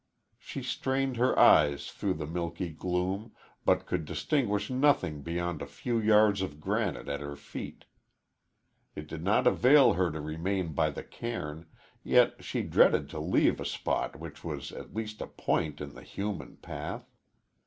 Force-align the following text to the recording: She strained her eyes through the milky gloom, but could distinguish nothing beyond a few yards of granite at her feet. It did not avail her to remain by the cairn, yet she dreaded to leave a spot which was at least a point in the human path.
She 0.39 0.63
strained 0.63 1.17
her 1.17 1.37
eyes 1.37 1.91
through 1.91 2.15
the 2.15 2.25
milky 2.25 2.69
gloom, 2.69 3.33
but 3.65 3.85
could 3.85 4.03
distinguish 4.03 4.67
nothing 4.71 5.21
beyond 5.21 5.61
a 5.61 5.67
few 5.67 5.99
yards 5.99 6.41
of 6.41 6.59
granite 6.59 7.07
at 7.07 7.19
her 7.21 7.35
feet. 7.35 7.85
It 8.95 9.05
did 9.05 9.21
not 9.23 9.45
avail 9.45 9.93
her 9.93 10.09
to 10.09 10.19
remain 10.19 10.73
by 10.73 10.89
the 10.89 11.03
cairn, 11.03 11.67
yet 12.01 12.43
she 12.43 12.63
dreaded 12.63 13.09
to 13.11 13.19
leave 13.19 13.59
a 13.59 13.63
spot 13.65 14.17
which 14.19 14.43
was 14.43 14.71
at 14.71 14.95
least 14.95 15.21
a 15.21 15.27
point 15.27 15.79
in 15.79 15.93
the 15.93 16.01
human 16.01 16.57
path. 16.57 17.07